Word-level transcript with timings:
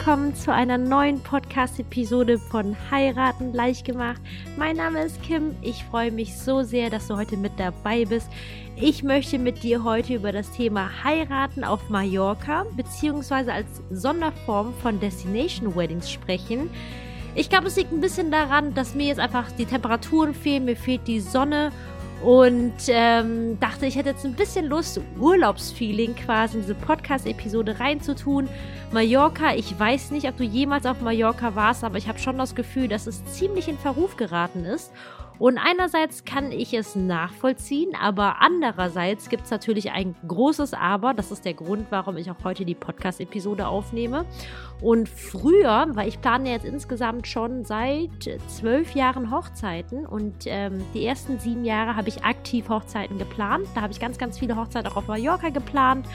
willkommen 0.00 0.34
zu 0.34 0.50
einer 0.50 0.78
neuen 0.78 1.20
Podcast-Episode 1.20 2.38
von 2.38 2.74
Heiraten 2.90 3.52
leicht 3.52 3.84
gemacht. 3.84 4.18
Mein 4.56 4.76
Name 4.76 5.02
ist 5.02 5.22
Kim. 5.22 5.54
Ich 5.60 5.84
freue 5.84 6.10
mich 6.10 6.38
so 6.38 6.62
sehr, 6.62 6.88
dass 6.88 7.08
du 7.08 7.18
heute 7.18 7.36
mit 7.36 7.52
dabei 7.58 8.06
bist. 8.06 8.26
Ich 8.76 9.02
möchte 9.02 9.38
mit 9.38 9.62
dir 9.62 9.84
heute 9.84 10.14
über 10.14 10.32
das 10.32 10.50
Thema 10.52 10.88
Heiraten 11.04 11.64
auf 11.64 11.90
Mallorca 11.90 12.64
beziehungsweise 12.78 13.52
als 13.52 13.82
Sonderform 13.90 14.72
von 14.80 14.98
Destination 15.00 15.76
Weddings 15.76 16.10
sprechen. 16.10 16.70
Ich 17.34 17.50
glaube, 17.50 17.66
es 17.66 17.76
liegt 17.76 17.92
ein 17.92 18.00
bisschen 18.00 18.30
daran, 18.30 18.72
dass 18.72 18.94
mir 18.94 19.08
jetzt 19.08 19.20
einfach 19.20 19.52
die 19.52 19.66
Temperaturen 19.66 20.32
fehlen, 20.32 20.64
mir 20.64 20.76
fehlt 20.76 21.06
die 21.08 21.20
Sonne 21.20 21.72
und 22.22 22.74
ähm, 22.88 23.58
dachte, 23.60 23.86
ich 23.86 23.96
hätte 23.96 24.10
jetzt 24.10 24.24
ein 24.24 24.34
bisschen 24.34 24.66
Lust, 24.66 25.00
Urlaubsfeeling 25.18 26.14
quasi 26.14 26.56
in 26.56 26.62
diese 26.62 26.74
Podcast-Episode 26.74 27.80
reinzutun. 27.80 28.48
Mallorca, 28.92 29.54
ich 29.54 29.78
weiß 29.78 30.10
nicht, 30.10 30.28
ob 30.28 30.36
du 30.36 30.44
jemals 30.44 30.84
auf 30.84 31.00
Mallorca 31.00 31.54
warst, 31.54 31.82
aber 31.82 31.96
ich 31.96 32.08
habe 32.08 32.18
schon 32.18 32.36
das 32.36 32.54
Gefühl, 32.54 32.88
dass 32.88 33.06
es 33.06 33.24
ziemlich 33.24 33.68
in 33.68 33.78
Verruf 33.78 34.16
geraten 34.16 34.64
ist. 34.64 34.92
Und 35.38 35.56
einerseits 35.56 36.26
kann 36.26 36.52
ich 36.52 36.74
es 36.74 36.94
nachvollziehen, 36.94 37.92
aber 37.98 38.42
andererseits 38.42 39.30
gibt 39.30 39.44
es 39.44 39.50
natürlich 39.50 39.90
ein 39.90 40.14
großes 40.28 40.74
Aber. 40.74 41.14
Das 41.14 41.30
ist 41.30 41.46
der 41.46 41.54
Grund, 41.54 41.86
warum 41.88 42.18
ich 42.18 42.30
auch 42.30 42.44
heute 42.44 42.66
die 42.66 42.74
Podcast-Episode 42.74 43.66
aufnehme. 43.66 44.26
Und 44.80 45.08
früher, 45.08 45.88
weil 45.90 46.08
ich 46.08 46.20
plane 46.20 46.50
jetzt 46.50 46.64
insgesamt 46.64 47.26
schon 47.26 47.64
seit 47.64 48.40
zwölf 48.48 48.94
Jahren 48.94 49.30
Hochzeiten 49.30 50.06
und 50.06 50.34
ähm, 50.46 50.82
die 50.94 51.04
ersten 51.04 51.38
sieben 51.38 51.64
Jahre 51.64 51.96
habe 51.96 52.08
ich 52.08 52.24
aktiv 52.24 52.68
Hochzeiten 52.68 53.18
geplant. 53.18 53.66
Da 53.74 53.82
habe 53.82 53.92
ich 53.92 54.00
ganz, 54.00 54.16
ganz 54.16 54.38
viele 54.38 54.56
Hochzeiten 54.56 54.90
auch 54.90 54.96
auf 54.96 55.06
Mallorca 55.06 55.50
geplant. 55.50 56.06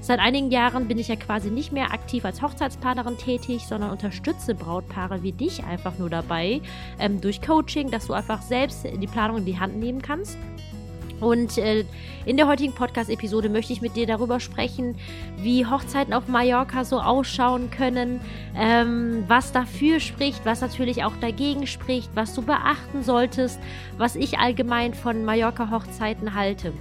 Seit 0.00 0.20
einigen 0.20 0.50
Jahren 0.50 0.88
bin 0.88 0.98
ich 0.98 1.08
ja 1.08 1.16
quasi 1.16 1.50
nicht 1.50 1.72
mehr 1.72 1.92
aktiv 1.92 2.24
als 2.24 2.42
Hochzeitsplanerin 2.42 3.18
tätig, 3.18 3.66
sondern 3.66 3.90
unterstütze 3.90 4.54
Brautpaare 4.54 5.22
wie 5.22 5.32
dich 5.32 5.64
einfach 5.64 5.98
nur 5.98 6.10
dabei 6.10 6.60
ähm, 6.98 7.20
durch 7.20 7.42
Coaching, 7.42 7.90
dass 7.90 8.06
du 8.06 8.12
einfach 8.12 8.42
selbst 8.42 8.84
die 8.84 9.06
Planung 9.06 9.38
in 9.38 9.44
die 9.44 9.58
Hand 9.58 9.76
nehmen 9.76 10.00
kannst. 10.00 10.36
Und 11.22 11.56
äh, 11.56 11.84
in 12.26 12.36
der 12.36 12.48
heutigen 12.48 12.74
Podcast-Episode 12.74 13.48
möchte 13.48 13.72
ich 13.72 13.80
mit 13.80 13.94
dir 13.94 14.08
darüber 14.08 14.40
sprechen, 14.40 14.96
wie 15.36 15.64
Hochzeiten 15.64 16.12
auf 16.12 16.26
Mallorca 16.26 16.84
so 16.84 17.00
ausschauen 17.00 17.70
können, 17.70 18.20
ähm, 18.56 19.22
was 19.28 19.52
dafür 19.52 20.00
spricht, 20.00 20.44
was 20.44 20.60
natürlich 20.62 21.04
auch 21.04 21.14
dagegen 21.20 21.68
spricht, 21.68 22.10
was 22.16 22.34
du 22.34 22.42
beachten 22.42 23.04
solltest, 23.04 23.60
was 23.98 24.16
ich 24.16 24.40
allgemein 24.40 24.94
von 24.94 25.24
Mallorca-Hochzeiten 25.24 26.34
halte. 26.34 26.72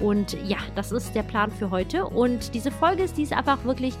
Und 0.00 0.34
ja, 0.48 0.56
das 0.76 0.92
ist 0.92 1.14
der 1.14 1.22
Plan 1.22 1.50
für 1.50 1.70
heute. 1.70 2.06
Und 2.06 2.54
diese 2.54 2.70
Folge 2.70 3.02
ist 3.02 3.18
dies 3.18 3.32
einfach 3.32 3.64
wirklich 3.66 3.94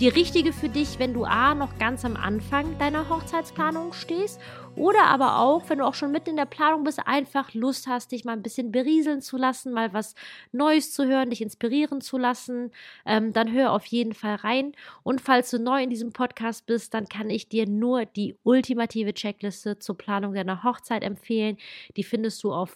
die 0.00 0.08
richtige 0.08 0.52
für 0.52 0.68
dich, 0.68 0.98
wenn 0.98 1.14
du 1.14 1.24
A 1.24 1.54
noch 1.54 1.78
ganz 1.78 2.04
am 2.04 2.16
Anfang 2.16 2.78
deiner 2.78 3.08
Hochzeitsplanung 3.08 3.94
stehst 3.94 4.38
oder 4.76 5.04
aber 5.04 5.38
auch, 5.38 5.70
wenn 5.70 5.78
du 5.78 5.86
auch 5.86 5.94
schon 5.94 6.12
mitten 6.12 6.30
in 6.30 6.36
der 6.36 6.44
Planung 6.44 6.84
bist, 6.84 7.00
einfach 7.06 7.54
Lust 7.54 7.86
hast, 7.86 8.12
dich 8.12 8.26
mal 8.26 8.34
ein 8.34 8.42
bisschen 8.42 8.72
berieseln 8.72 9.22
zu 9.22 9.38
lassen, 9.38 9.72
mal 9.72 9.94
was 9.94 10.14
Neues 10.52 10.92
zu 10.92 11.06
hören, 11.06 11.30
dich 11.30 11.40
inspirieren 11.40 12.02
zu 12.02 12.18
lassen, 12.18 12.72
ähm, 13.06 13.32
dann 13.32 13.50
hör 13.50 13.72
auf 13.72 13.86
jeden 13.86 14.12
Fall 14.12 14.34
rein. 14.34 14.72
Und 15.02 15.22
falls 15.22 15.50
du 15.50 15.58
neu 15.58 15.82
in 15.82 15.88
diesem 15.88 16.12
Podcast 16.12 16.66
bist, 16.66 16.92
dann 16.92 17.08
kann 17.08 17.30
ich 17.30 17.48
dir 17.48 17.66
nur 17.66 18.04
die 18.04 18.36
ultimative 18.42 19.14
Checkliste 19.14 19.78
zur 19.78 19.96
Planung 19.96 20.34
deiner 20.34 20.62
Hochzeit 20.62 21.04
empfehlen. 21.04 21.56
Die 21.96 22.04
findest 22.04 22.44
du 22.44 22.52
auf 22.52 22.74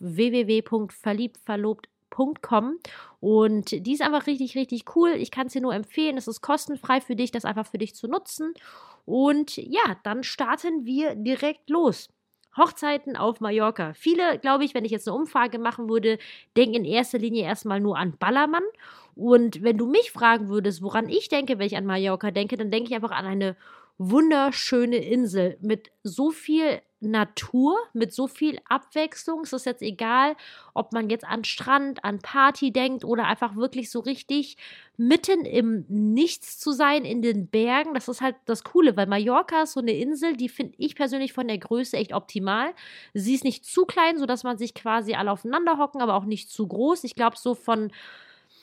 www.verliebtverlobt 2.10 2.88
und 3.20 3.70
die 3.70 3.92
ist 3.92 4.02
einfach 4.02 4.26
richtig, 4.26 4.54
richtig 4.56 4.96
cool. 4.96 5.10
Ich 5.10 5.30
kann 5.30 5.46
es 5.46 5.52
dir 5.52 5.60
nur 5.60 5.74
empfehlen. 5.74 6.16
Es 6.16 6.26
ist 6.26 6.40
kostenfrei 6.40 7.00
für 7.00 7.16
dich, 7.16 7.30
das 7.30 7.44
einfach 7.44 7.66
für 7.66 7.78
dich 7.78 7.94
zu 7.94 8.08
nutzen. 8.08 8.54
Und 9.04 9.56
ja, 9.56 9.96
dann 10.02 10.22
starten 10.22 10.86
wir 10.86 11.14
direkt 11.14 11.68
los. 11.68 12.08
Hochzeiten 12.56 13.16
auf 13.16 13.40
Mallorca. 13.40 13.92
Viele, 13.94 14.38
glaube 14.38 14.64
ich, 14.64 14.74
wenn 14.74 14.84
ich 14.84 14.90
jetzt 14.90 15.06
eine 15.06 15.16
Umfrage 15.16 15.58
machen 15.58 15.88
würde, 15.88 16.18
denken 16.56 16.76
in 16.76 16.84
erster 16.84 17.18
Linie 17.18 17.44
erstmal 17.44 17.78
nur 17.78 17.96
an 17.96 18.16
Ballermann. 18.18 18.64
Und 19.14 19.62
wenn 19.62 19.78
du 19.78 19.86
mich 19.86 20.10
fragen 20.10 20.48
würdest, 20.48 20.82
woran 20.82 21.08
ich 21.08 21.28
denke, 21.28 21.58
wenn 21.58 21.66
ich 21.66 21.76
an 21.76 21.86
Mallorca 21.86 22.30
denke, 22.30 22.56
dann 22.56 22.70
denke 22.70 22.88
ich 22.88 22.94
einfach 22.94 23.12
an 23.12 23.26
eine 23.26 23.56
wunderschöne 24.00 24.96
Insel 24.96 25.58
mit 25.60 25.92
so 26.02 26.30
viel 26.30 26.80
Natur, 27.00 27.76
mit 27.92 28.14
so 28.14 28.26
viel 28.26 28.58
Abwechslung. 28.66 29.42
Es 29.42 29.52
ist 29.52 29.66
jetzt 29.66 29.82
egal, 29.82 30.36
ob 30.72 30.94
man 30.94 31.10
jetzt 31.10 31.26
an 31.26 31.44
Strand, 31.44 32.02
an 32.02 32.18
Party 32.18 32.72
denkt 32.72 33.04
oder 33.04 33.26
einfach 33.26 33.56
wirklich 33.56 33.90
so 33.90 34.00
richtig 34.00 34.56
mitten 34.96 35.44
im 35.44 35.84
Nichts 35.88 36.58
zu 36.58 36.72
sein 36.72 37.04
in 37.04 37.20
den 37.20 37.48
Bergen. 37.48 37.92
Das 37.92 38.08
ist 38.08 38.22
halt 38.22 38.36
das 38.46 38.64
Coole, 38.64 38.96
weil 38.96 39.06
Mallorca 39.06 39.62
ist 39.62 39.72
so 39.72 39.80
eine 39.80 39.92
Insel, 39.92 40.34
die 40.34 40.48
finde 40.48 40.74
ich 40.78 40.94
persönlich 40.94 41.34
von 41.34 41.46
der 41.46 41.58
Größe 41.58 41.98
echt 41.98 42.14
optimal. 42.14 42.72
Sie 43.12 43.34
ist 43.34 43.44
nicht 43.44 43.66
zu 43.66 43.84
klein, 43.84 44.16
sodass 44.16 44.44
man 44.44 44.56
sich 44.56 44.72
quasi 44.72 45.12
alle 45.12 45.30
aufeinander 45.30 45.76
hocken, 45.76 46.00
aber 46.00 46.14
auch 46.14 46.24
nicht 46.24 46.50
zu 46.50 46.66
groß. 46.66 47.04
Ich 47.04 47.14
glaube, 47.14 47.36
so 47.38 47.54
von 47.54 47.92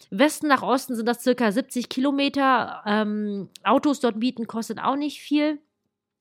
Westen 0.09 0.47
nach 0.47 0.63
Osten 0.63 0.95
sind 0.95 1.07
das 1.07 1.23
circa 1.23 1.51
70 1.51 1.90
Kilometer. 1.90 2.81
Ähm, 2.85 3.50
Autos 3.63 4.00
dort 4.00 4.16
mieten 4.16 4.47
kostet 4.47 4.79
auch 4.79 4.95
nicht 4.95 5.22
viel. 5.22 5.59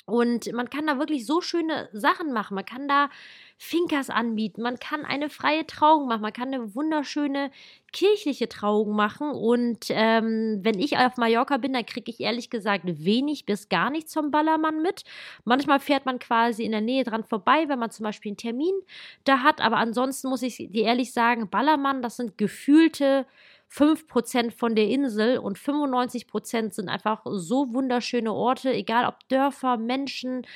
Und 0.06 0.52
man 0.52 0.70
kann 0.70 0.86
da 0.86 1.00
wirklich 1.00 1.26
so 1.26 1.40
schöne 1.40 1.88
Sachen 1.92 2.32
machen. 2.32 2.54
Man 2.54 2.64
kann 2.64 2.86
da 2.86 3.10
Finkers 3.58 4.08
anbieten, 4.08 4.62
man 4.62 4.78
kann 4.78 5.04
eine 5.04 5.30
freie 5.30 5.66
Trauung 5.66 6.06
machen, 6.06 6.20
man 6.20 6.32
kann 6.32 6.54
eine 6.54 6.76
wunderschöne 6.76 7.50
kirchliche 7.92 8.48
Trauung 8.48 8.94
machen. 8.94 9.30
Und 9.30 9.86
ähm, 9.88 10.60
wenn 10.62 10.78
ich 10.78 10.96
auf 10.96 11.16
Mallorca 11.16 11.56
bin, 11.56 11.72
dann 11.72 11.84
kriege 11.84 12.08
ich 12.10 12.20
ehrlich 12.20 12.50
gesagt 12.50 12.84
wenig 12.86 13.46
bis 13.46 13.68
gar 13.68 13.90
nichts 13.90 14.12
zum 14.12 14.30
Ballermann 14.30 14.80
mit. 14.80 15.02
Manchmal 15.44 15.80
fährt 15.80 16.06
man 16.06 16.20
quasi 16.20 16.62
in 16.62 16.70
der 16.70 16.82
Nähe 16.82 17.02
dran 17.02 17.24
vorbei, 17.24 17.64
wenn 17.68 17.80
man 17.80 17.90
zum 17.90 18.04
Beispiel 18.04 18.30
einen 18.30 18.36
Termin 18.36 18.74
da 19.24 19.40
hat. 19.40 19.60
Aber 19.60 19.78
ansonsten 19.78 20.28
muss 20.28 20.42
ich 20.42 20.56
dir 20.56 20.84
ehrlich 20.84 21.12
sagen, 21.12 21.50
Ballermann, 21.50 22.00
das 22.00 22.16
sind 22.16 22.38
gefühlte 22.38 23.26
5% 23.72 24.52
von 24.52 24.74
der 24.74 24.88
Insel 24.88 25.38
und 25.38 25.58
95% 25.58 26.72
sind 26.72 26.88
einfach 26.88 27.22
so 27.24 27.72
wunderschöne 27.72 28.32
Orte, 28.32 28.72
egal 28.72 29.06
ob 29.06 29.28
Dörfer, 29.28 29.76
Menschen. 29.76 30.46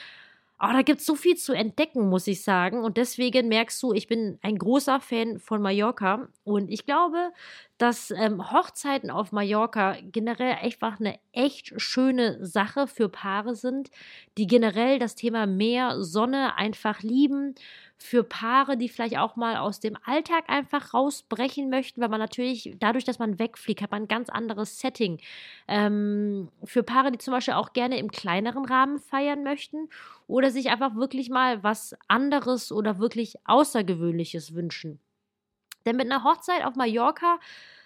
Aber 0.59 0.75
da 0.75 0.82
gibt 0.82 1.00
es 1.00 1.06
so 1.06 1.15
viel 1.15 1.37
zu 1.37 1.54
entdecken, 1.54 2.10
muss 2.10 2.26
ich 2.26 2.43
sagen. 2.43 2.84
Und 2.84 2.98
deswegen 2.98 3.48
merkst 3.48 3.82
du, 3.82 3.94
ich 3.94 4.06
bin 4.06 4.38
ein 4.43 4.59
großer 4.59 5.00
Fan 5.00 5.38
von 5.38 5.62
Mallorca. 5.62 6.28
Und 6.44 6.71
ich 6.71 6.84
glaube, 6.84 7.32
dass 7.78 8.10
ähm, 8.10 8.53
Hochzeiten 8.53 9.10
auf 9.10 9.32
Mallorca 9.32 9.97
generell 10.12 10.56
einfach 10.60 11.00
eine 11.00 11.19
echt 11.32 11.81
schöne 11.81 12.44
Sache 12.44 12.87
für 12.87 13.09
Paare 13.09 13.54
sind, 13.54 13.91
die 14.37 14.47
generell 14.47 14.98
das 14.98 15.15
Thema 15.15 15.47
Meer, 15.47 16.03
Sonne 16.03 16.56
einfach 16.56 17.00
lieben 17.00 17.54
für 18.03 18.25
Paare, 18.25 18.78
die 18.78 18.88
vielleicht 18.88 19.19
auch 19.19 19.37
mal 19.37 19.56
aus 19.56 19.78
dem 19.78 19.97
Alltag 20.05 20.44
einfach 20.49 20.94
rausbrechen 20.94 21.69
möchten, 21.69 22.00
weil 22.00 22.09
man 22.09 22.19
natürlich 22.19 22.75
dadurch, 22.78 23.05
dass 23.05 23.19
man 23.19 23.38
wegfliegt, 23.38 23.83
hat 23.83 23.91
man 23.91 24.03
ein 24.03 24.09
ganz 24.09 24.31
anderes 24.31 24.81
Setting. 24.81 25.21
Ähm, 25.69 26.49
für 26.65 26.83
Paare, 26.83 27.12
die 27.12 27.19
zum 27.19 27.33
Beispiel 27.33 27.55
auch 27.55 27.75
gerne 27.75 27.99
im 27.99 28.10
kleineren 28.10 28.65
Rahmen 28.65 28.99
feiern 28.99 29.43
möchten 29.43 29.91
oder 30.27 30.50
sich 30.50 30.71
einfach 30.71 30.94
wirklich 30.94 31.28
mal 31.28 31.62
was 31.62 31.94
anderes 32.09 32.72
oder 32.72 32.99
wirklich 32.99 33.37
Außergewöhnliches 33.44 34.55
wünschen. 34.55 34.99
Denn 35.84 35.97
mit 35.97 36.06
einer 36.10 36.25
Hochzeit 36.25 36.65
auf 36.65 36.77
Mallorca 36.77 37.39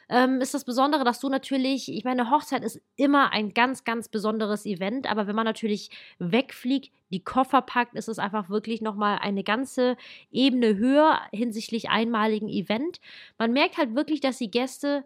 ähm, 0.08 0.40
ist 0.40 0.54
das 0.54 0.64
Besondere, 0.64 1.04
dass 1.04 1.20
du 1.20 1.28
natürlich, 1.28 1.92
ich 1.92 2.04
meine, 2.04 2.30
Hochzeit 2.30 2.62
ist 2.62 2.80
immer 2.96 3.32
ein 3.32 3.54
ganz, 3.54 3.84
ganz 3.84 4.08
besonderes 4.08 4.66
Event, 4.66 5.10
aber 5.10 5.26
wenn 5.26 5.36
man 5.36 5.44
natürlich 5.44 5.90
wegfliegt, 6.18 6.92
die 7.10 7.22
Koffer 7.22 7.62
packt, 7.62 7.94
ist 7.94 8.08
es 8.08 8.18
einfach 8.18 8.48
wirklich 8.48 8.80
nochmal 8.80 9.18
eine 9.20 9.44
ganze 9.44 9.96
Ebene 10.30 10.76
höher 10.76 11.20
hinsichtlich 11.32 11.88
einmaligen 11.88 12.48
Event. 12.48 13.00
Man 13.38 13.52
merkt 13.52 13.78
halt 13.78 13.94
wirklich, 13.94 14.20
dass 14.20 14.38
die 14.38 14.50
Gäste 14.50 15.04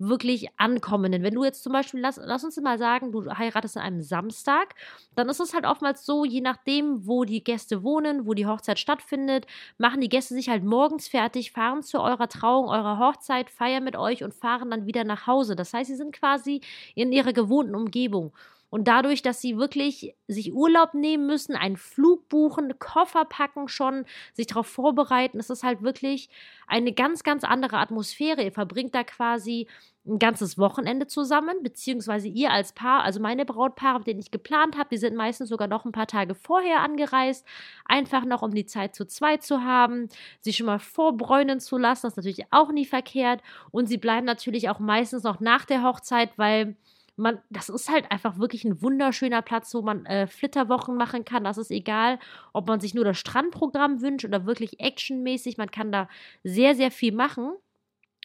wirklich 0.00 0.48
ankommen. 0.58 1.12
Denn 1.12 1.22
wenn 1.22 1.34
du 1.34 1.44
jetzt 1.44 1.62
zum 1.62 1.72
Beispiel, 1.72 2.00
lass, 2.00 2.18
lass 2.22 2.42
uns 2.44 2.56
mal 2.60 2.78
sagen, 2.78 3.12
du 3.12 3.30
heiratest 3.30 3.76
an 3.76 3.82
einem 3.84 4.00
Samstag, 4.00 4.74
dann 5.14 5.28
ist 5.28 5.40
es 5.40 5.54
halt 5.54 5.66
oftmals 5.66 6.04
so, 6.04 6.24
je 6.24 6.40
nachdem, 6.40 7.06
wo 7.06 7.24
die 7.24 7.44
Gäste 7.44 7.82
wohnen, 7.82 8.26
wo 8.26 8.34
die 8.34 8.46
Hochzeit 8.46 8.78
stattfindet, 8.78 9.46
machen 9.78 10.00
die 10.00 10.08
Gäste 10.08 10.34
sich 10.34 10.48
halt 10.48 10.64
morgens 10.64 11.06
fertig, 11.08 11.52
fahren 11.52 11.82
zu 11.82 12.00
eurer 12.00 12.28
Trauung, 12.28 12.68
eurer 12.68 12.98
Hochzeit, 12.98 13.50
feiern 13.50 13.84
mit 13.84 13.96
euch 13.96 14.24
und 14.24 14.34
fahren 14.34 14.70
dann 14.70 14.86
wieder 14.86 15.04
nach 15.04 15.26
Hause. 15.26 15.54
Das 15.56 15.72
heißt, 15.74 15.88
sie 15.90 15.96
sind 15.96 16.12
quasi 16.12 16.60
in 16.94 17.12
ihrer 17.12 17.32
gewohnten 17.32 17.74
Umgebung. 17.74 18.32
Und 18.70 18.86
dadurch, 18.86 19.20
dass 19.20 19.40
sie 19.40 19.58
wirklich 19.58 20.14
sich 20.28 20.54
Urlaub 20.54 20.94
nehmen 20.94 21.26
müssen, 21.26 21.56
einen 21.56 21.76
Flug 21.76 22.28
buchen, 22.28 22.78
Koffer 22.78 23.24
packen 23.24 23.68
schon, 23.68 24.04
sich 24.32 24.46
darauf 24.46 24.68
vorbereiten, 24.68 25.38
ist 25.38 25.50
es 25.50 25.64
halt 25.64 25.82
wirklich 25.82 26.30
eine 26.68 26.92
ganz, 26.92 27.24
ganz 27.24 27.42
andere 27.44 27.78
Atmosphäre. 27.78 28.42
Ihr 28.42 28.52
verbringt 28.52 28.94
da 28.94 29.02
quasi 29.02 29.66
ein 30.06 30.18
ganzes 30.18 30.56
Wochenende 30.56 31.06
zusammen, 31.06 31.62
beziehungsweise 31.62 32.28
ihr 32.28 32.50
als 32.50 32.72
Paar, 32.72 33.02
also 33.02 33.20
meine 33.20 33.44
Brautpaare, 33.44 33.98
mit 33.98 34.06
denen 34.06 34.20
ich 34.20 34.30
geplant 34.30 34.78
habe, 34.78 34.88
die 34.90 34.96
sind 34.96 35.14
meistens 35.14 35.50
sogar 35.50 35.68
noch 35.68 35.84
ein 35.84 35.92
paar 35.92 36.06
Tage 36.06 36.34
vorher 36.34 36.80
angereist, 36.80 37.46
einfach 37.84 38.24
noch 38.24 38.42
um 38.42 38.54
die 38.54 38.64
Zeit 38.64 38.94
zu 38.94 39.06
zweit 39.06 39.42
zu 39.42 39.62
haben, 39.62 40.08
sie 40.40 40.54
schon 40.54 40.66
mal 40.66 40.78
vorbräunen 40.78 41.60
zu 41.60 41.76
lassen, 41.76 42.06
das 42.06 42.14
ist 42.14 42.16
natürlich 42.16 42.46
auch 42.50 42.72
nie 42.72 42.86
verkehrt 42.86 43.42
und 43.72 43.88
sie 43.88 43.98
bleiben 43.98 44.24
natürlich 44.24 44.70
auch 44.70 44.78
meistens 44.78 45.22
noch 45.22 45.40
nach 45.40 45.66
der 45.66 45.82
Hochzeit, 45.82 46.30
weil 46.36 46.76
man, 47.20 47.38
das 47.50 47.68
ist 47.68 47.88
halt 47.90 48.10
einfach 48.10 48.38
wirklich 48.38 48.64
ein 48.64 48.82
wunderschöner 48.82 49.42
Platz, 49.42 49.74
wo 49.74 49.82
man 49.82 50.06
äh, 50.06 50.26
Flitterwochen 50.26 50.96
machen 50.96 51.24
kann. 51.24 51.44
Das 51.44 51.58
ist 51.58 51.70
egal, 51.70 52.18
ob 52.52 52.66
man 52.66 52.80
sich 52.80 52.94
nur 52.94 53.04
das 53.04 53.18
Strandprogramm 53.18 54.00
wünscht 54.00 54.24
oder 54.24 54.46
wirklich 54.46 54.80
actionmäßig. 54.80 55.58
Man 55.58 55.70
kann 55.70 55.92
da 55.92 56.08
sehr, 56.42 56.74
sehr 56.74 56.90
viel 56.90 57.12
machen. 57.12 57.52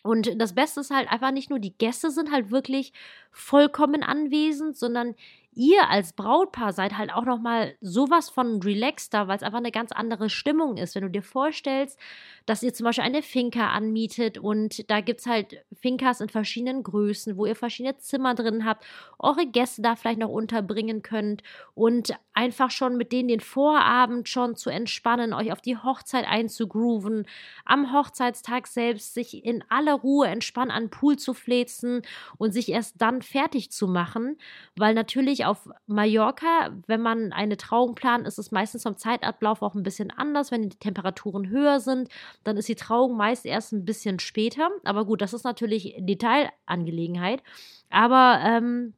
Und 0.03 0.39
das 0.39 0.53
Beste 0.53 0.81
ist 0.81 0.91
halt 0.91 1.11
einfach 1.11 1.31
nicht 1.31 1.49
nur, 1.49 1.59
die 1.59 1.77
Gäste 1.77 2.11
sind 2.11 2.31
halt 2.31 2.51
wirklich 2.51 2.93
vollkommen 3.31 4.03
anwesend, 4.03 4.77
sondern 4.77 5.15
ihr 5.55 5.89
als 5.89 6.13
Brautpaar 6.13 6.73
seid 6.73 6.97
halt 6.97 7.11
auch 7.13 7.25
noch 7.25 7.39
mal 7.39 7.75
sowas 7.81 8.29
von 8.29 8.61
relaxter, 8.61 9.27
weil 9.27 9.37
es 9.37 9.43
einfach 9.43 9.59
eine 9.59 9.71
ganz 9.71 9.91
andere 9.91 10.29
Stimmung 10.29 10.77
ist. 10.77 10.95
Wenn 10.95 11.03
du 11.03 11.09
dir 11.09 11.23
vorstellst, 11.23 11.99
dass 12.45 12.61
ihr 12.61 12.73
zum 12.73 12.85
Beispiel 12.85 13.03
eine 13.03 13.21
Finca 13.21 13.69
anmietet 13.69 14.37
und 14.37 14.89
da 14.89 15.01
gibt 15.01 15.21
es 15.21 15.25
halt 15.25 15.63
Fincas 15.81 16.21
in 16.21 16.29
verschiedenen 16.29 16.83
Größen, 16.83 17.37
wo 17.37 17.45
ihr 17.45 17.55
verschiedene 17.55 17.97
Zimmer 17.97 18.35
drin 18.35 18.65
habt, 18.65 18.85
eure 19.17 19.47
Gäste 19.47 19.81
da 19.81 19.95
vielleicht 19.95 20.19
noch 20.19 20.29
unterbringen 20.29 21.01
könnt 21.01 21.41
und 21.73 22.13
einfach 22.33 22.69
schon 22.69 22.97
mit 22.97 23.11
denen 23.11 23.29
den 23.29 23.39
Vorabend 23.39 24.27
schon 24.27 24.55
zu 24.55 24.69
entspannen, 24.69 25.33
euch 25.33 25.51
auf 25.51 25.61
die 25.61 25.77
Hochzeit 25.77 26.25
einzugrooven, 26.27 27.25
am 27.63 27.93
Hochzeitstag 27.93 28.67
selbst 28.67 29.13
sich 29.13 29.45
in 29.45 29.63
aller 29.69 29.93
Ruhe 29.93 30.27
entspannt 30.27 30.71
an 30.71 30.85
den 30.85 30.89
Pool 30.89 31.17
zu 31.17 31.33
fläzen 31.33 32.01
und 32.37 32.51
sich 32.51 32.69
erst 32.69 33.01
dann 33.01 33.21
fertig 33.21 33.71
zu 33.71 33.87
machen, 33.87 34.37
weil 34.75 34.93
natürlich 34.93 35.44
auf 35.45 35.69
Mallorca, 35.87 36.75
wenn 36.87 37.01
man 37.01 37.31
eine 37.31 37.57
Trauung 37.57 37.95
plant, 37.95 38.27
ist 38.27 38.39
es 38.39 38.51
meistens 38.51 38.83
vom 38.83 38.97
Zeitablauf 38.97 39.61
auch 39.61 39.75
ein 39.75 39.83
bisschen 39.83 40.11
anders. 40.11 40.51
Wenn 40.51 40.69
die 40.69 40.77
Temperaturen 40.77 41.49
höher 41.49 41.79
sind, 41.79 42.09
dann 42.43 42.57
ist 42.57 42.67
die 42.67 42.75
Trauung 42.75 43.15
meist 43.15 43.45
erst 43.45 43.71
ein 43.71 43.85
bisschen 43.85 44.19
später. 44.19 44.69
Aber 44.83 45.05
gut, 45.05 45.21
das 45.21 45.33
ist 45.33 45.43
natürlich 45.43 45.95
Detailangelegenheit. 45.99 47.43
Aber 47.89 48.39
ähm, 48.43 48.93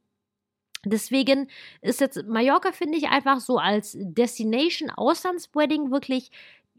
Deswegen 0.84 1.48
ist 1.82 2.00
jetzt 2.00 2.24
Mallorca, 2.26 2.70
finde 2.72 2.98
ich, 2.98 3.08
einfach 3.08 3.40
so 3.40 3.58
als 3.58 3.96
Destination 3.98 4.90
Auslandswedding 4.90 5.90
wirklich 5.90 6.30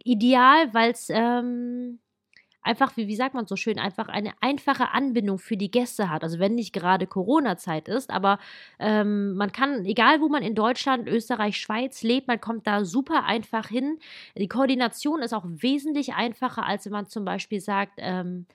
ideal, 0.03 0.73
weil 0.73 0.91
es 0.91 1.09
ähm, 1.09 1.99
einfach, 2.61 2.97
wie, 2.97 3.07
wie 3.07 3.15
sagt 3.15 3.33
man 3.33 3.47
so 3.47 3.55
schön, 3.55 3.79
einfach 3.79 4.07
eine 4.07 4.33
einfache 4.41 4.91
Anbindung 4.91 5.39
für 5.39 5.57
die 5.57 5.71
Gäste 5.71 6.09
hat. 6.09 6.23
Also 6.23 6.39
wenn 6.39 6.55
nicht 6.55 6.73
gerade 6.73 7.07
Corona-Zeit 7.07 7.87
ist, 7.87 8.09
aber 8.09 8.39
ähm, 8.79 9.35
man 9.35 9.51
kann, 9.51 9.85
egal 9.85 10.21
wo 10.21 10.29
man 10.29 10.43
in 10.43 10.55
Deutschland, 10.55 11.07
Österreich, 11.07 11.57
Schweiz 11.57 12.03
lebt, 12.03 12.27
man 12.27 12.41
kommt 12.41 12.67
da 12.67 12.85
super 12.85 13.25
einfach 13.25 13.67
hin. 13.67 13.99
Die 14.35 14.47
Koordination 14.47 15.21
ist 15.21 15.33
auch 15.33 15.45
wesentlich 15.45 16.13
einfacher, 16.13 16.65
als 16.65 16.85
wenn 16.85 16.93
man 16.93 17.07
zum 17.07 17.25
Beispiel 17.25 17.59
sagt, 17.61 17.93
ähm, 17.97 18.45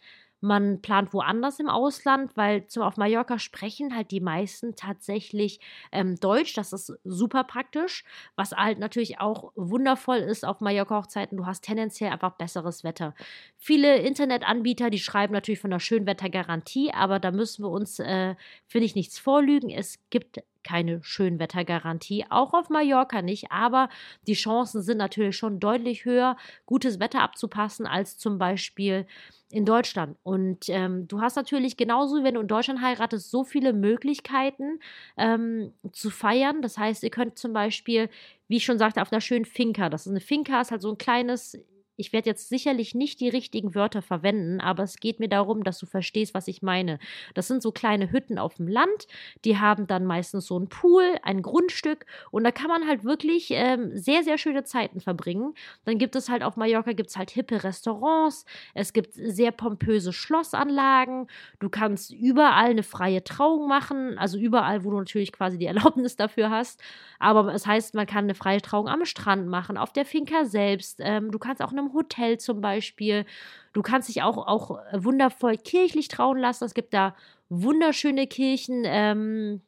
man 0.44 0.82
plant 0.82 1.14
woanders 1.14 1.58
im 1.58 1.68
Ausland, 1.68 2.36
weil 2.36 2.66
zum 2.66 2.82
auf 2.82 2.96
Mallorca 2.98 3.38
sprechen 3.38 3.96
halt 3.96 4.10
die 4.10 4.20
meisten 4.20 4.76
tatsächlich 4.76 5.58
ähm, 5.90 6.16
Deutsch. 6.20 6.52
Das 6.52 6.72
ist 6.72 6.92
super 7.02 7.44
praktisch. 7.44 8.04
Was 8.36 8.52
halt 8.52 8.78
natürlich 8.78 9.20
auch 9.20 9.52
wundervoll 9.56 10.18
ist 10.18 10.44
auf 10.44 10.60
Mallorca-Hochzeiten, 10.60 11.38
du 11.38 11.46
hast 11.46 11.62
tendenziell 11.62 12.10
einfach 12.10 12.36
besseres 12.36 12.84
Wetter. 12.84 13.14
Viele 13.56 13.96
Internetanbieter, 13.96 14.90
die 14.90 14.98
schreiben 14.98 15.32
natürlich 15.32 15.60
von 15.60 15.70
der 15.70 15.80
Schönwettergarantie, 15.80 16.92
aber 16.92 17.18
da 17.18 17.30
müssen 17.30 17.64
wir 17.64 17.70
uns, 17.70 17.98
äh, 17.98 18.34
finde 18.66 18.84
ich, 18.84 18.94
nichts 18.94 19.18
vorlügen. 19.18 19.70
Es 19.70 19.98
gibt 20.10 20.42
keine 20.64 21.02
Schönwettergarantie, 21.02 22.24
auch 22.30 22.54
auf 22.54 22.70
Mallorca 22.70 23.22
nicht, 23.22 23.52
aber 23.52 23.88
die 24.26 24.34
Chancen 24.34 24.82
sind 24.82 24.98
natürlich 24.98 25.36
schon 25.36 25.60
deutlich 25.60 26.04
höher, 26.04 26.36
gutes 26.66 26.98
Wetter 26.98 27.20
abzupassen, 27.20 27.86
als 27.86 28.18
zum 28.18 28.38
Beispiel 28.38 29.06
in 29.50 29.64
Deutschland. 29.64 30.16
Und 30.24 30.68
ähm, 30.68 31.06
du 31.06 31.20
hast 31.20 31.36
natürlich 31.36 31.76
genauso, 31.76 32.24
wenn 32.24 32.34
du 32.34 32.40
in 32.40 32.48
Deutschland 32.48 32.80
heiratest, 32.80 33.30
so 33.30 33.44
viele 33.44 33.72
Möglichkeiten 33.72 34.80
ähm, 35.16 35.72
zu 35.92 36.10
feiern. 36.10 36.60
Das 36.60 36.76
heißt, 36.76 37.04
ihr 37.04 37.10
könnt 37.10 37.38
zum 37.38 37.52
Beispiel, 37.52 38.08
wie 38.48 38.56
ich 38.56 38.64
schon 38.64 38.78
sagte, 38.78 39.00
auf 39.00 39.12
einer 39.12 39.20
schönen 39.20 39.44
Finca. 39.44 39.88
Das 39.90 40.06
ist 40.06 40.10
eine 40.10 40.20
Finca, 40.20 40.60
ist 40.60 40.72
halt 40.72 40.82
so 40.82 40.90
ein 40.90 40.98
kleines 40.98 41.56
ich 41.96 42.12
werde 42.12 42.30
jetzt 42.30 42.48
sicherlich 42.48 42.94
nicht 42.94 43.20
die 43.20 43.28
richtigen 43.28 43.74
Wörter 43.74 44.02
verwenden, 44.02 44.60
aber 44.60 44.84
es 44.84 44.96
geht 44.96 45.18
mir 45.18 45.28
darum, 45.28 45.64
dass 45.64 45.78
du 45.78 45.86
verstehst, 45.86 46.32
was 46.32 46.46
ich 46.46 46.62
meine. 46.62 46.98
Das 47.34 47.48
sind 47.48 47.62
so 47.62 47.72
kleine 47.72 48.12
Hütten 48.12 48.38
auf 48.38 48.54
dem 48.54 48.68
Land, 48.68 49.08
die 49.44 49.58
haben 49.58 49.88
dann 49.88 50.04
meistens 50.04 50.46
so 50.46 50.56
einen 50.56 50.68
Pool, 50.68 51.16
ein 51.22 51.42
Grundstück 51.42 52.06
und 52.30 52.44
da 52.44 52.52
kann 52.52 52.68
man 52.68 52.86
halt 52.86 53.04
wirklich 53.04 53.48
ähm, 53.50 53.90
sehr, 53.96 54.22
sehr 54.22 54.38
schöne 54.38 54.62
Zeiten 54.62 55.00
verbringen. 55.00 55.54
Dann 55.84 55.98
gibt 55.98 56.14
es 56.14 56.28
halt 56.28 56.42
auf 56.42 56.56
Mallorca 56.56 56.92
gibt 56.92 57.10
es 57.10 57.16
halt 57.16 57.30
hippe 57.30 57.64
Restaurants, 57.64 58.44
es 58.74 58.92
gibt 58.92 59.14
sehr 59.14 59.50
pompöse 59.50 60.12
Schlossanlagen, 60.12 61.26
du 61.58 61.68
kannst 61.68 62.12
überall 62.12 62.70
eine 62.70 62.84
freie 62.84 63.24
Trauung 63.24 63.66
machen, 63.66 64.16
also 64.18 64.38
überall, 64.38 64.84
wo 64.84 64.90
du 64.90 64.98
natürlich 64.98 65.32
quasi 65.32 65.58
die 65.58 65.66
Erlaubnis 65.74 66.14
dafür 66.16 66.50
hast. 66.50 66.80
Aber 67.18 67.52
es 67.52 67.64
das 67.64 67.70
heißt, 67.70 67.94
man 67.94 68.06
kann 68.06 68.24
eine 68.24 68.34
freie 68.34 68.60
Trauung 68.60 68.88
am 68.88 69.06
Strand 69.06 69.48
machen, 69.48 69.78
auf 69.78 69.90
der 69.90 70.04
Finca 70.04 70.44
selbst. 70.44 71.00
Ähm, 71.02 71.30
du 71.30 71.38
kannst 71.38 71.62
auch 71.62 71.72
eine 71.72 71.80
einem 71.84 71.94
Hotel 71.94 72.38
zum 72.38 72.60
Beispiel. 72.60 73.24
Du 73.72 73.82
kannst 73.82 74.08
dich 74.08 74.22
auch, 74.22 74.36
auch 74.36 74.78
wundervoll 74.92 75.56
kirchlich 75.56 76.08
trauen 76.08 76.38
lassen. 76.38 76.64
Es 76.64 76.74
gibt 76.74 76.94
da 76.94 77.14
wunderschöne 77.48 78.26
Kirchen, 78.26 78.82
ähm, 78.84 79.60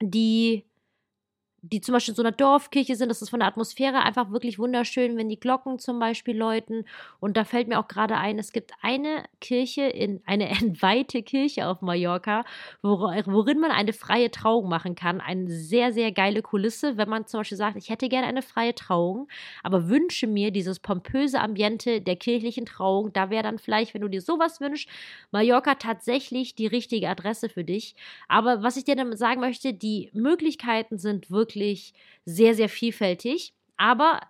die 0.00 0.64
die 1.62 1.80
zum 1.80 1.92
Beispiel 1.92 2.12
in 2.12 2.16
so 2.16 2.22
einer 2.22 2.32
Dorfkirche 2.32 2.96
sind. 2.96 3.08
Das 3.10 3.20
ist 3.22 3.30
von 3.30 3.40
der 3.40 3.48
Atmosphäre 3.48 4.02
einfach 4.02 4.30
wirklich 4.30 4.58
wunderschön, 4.58 5.16
wenn 5.16 5.28
die 5.28 5.38
Glocken 5.38 5.78
zum 5.78 5.98
Beispiel 5.98 6.36
läuten. 6.36 6.84
Und 7.20 7.36
da 7.36 7.44
fällt 7.44 7.68
mir 7.68 7.78
auch 7.78 7.88
gerade 7.88 8.16
ein, 8.16 8.38
es 8.38 8.52
gibt 8.52 8.72
eine 8.80 9.24
Kirche, 9.40 9.82
in 9.82 10.22
eine 10.24 10.48
entweihte 10.60 11.22
Kirche 11.22 11.66
auf 11.66 11.82
Mallorca, 11.82 12.44
worin 12.82 13.60
man 13.60 13.70
eine 13.70 13.92
freie 13.92 14.30
Trauung 14.30 14.68
machen 14.68 14.94
kann. 14.94 15.20
Eine 15.20 15.50
sehr, 15.50 15.92
sehr 15.92 16.12
geile 16.12 16.42
Kulisse, 16.42 16.96
wenn 16.96 17.08
man 17.08 17.26
zum 17.26 17.40
Beispiel 17.40 17.58
sagt, 17.58 17.76
ich 17.76 17.90
hätte 17.90 18.08
gerne 18.08 18.26
eine 18.26 18.42
freie 18.42 18.74
Trauung, 18.74 19.28
aber 19.62 19.88
wünsche 19.88 20.26
mir 20.26 20.50
dieses 20.50 20.78
pompöse 20.78 21.40
Ambiente 21.40 22.00
der 22.00 22.16
kirchlichen 22.16 22.64
Trauung. 22.64 23.12
Da 23.12 23.28
wäre 23.30 23.42
dann 23.42 23.58
vielleicht, 23.58 23.92
wenn 23.94 24.02
du 24.02 24.08
dir 24.08 24.22
sowas 24.22 24.60
wünschst, 24.60 24.88
Mallorca 25.30 25.74
tatsächlich 25.74 26.54
die 26.54 26.66
richtige 26.66 27.08
Adresse 27.08 27.48
für 27.48 27.64
dich. 27.64 27.94
Aber 28.28 28.62
was 28.62 28.76
ich 28.76 28.84
dir 28.84 28.96
damit 28.96 29.18
sagen 29.18 29.40
möchte, 29.40 29.74
die 29.74 30.10
Möglichkeiten 30.12 30.98
sind 30.98 31.30
wirklich 31.30 31.49
wirklich 31.50 31.92
sehr, 32.24 32.54
sehr 32.54 32.68
vielfältig. 32.68 33.54
Aber, 33.76 34.20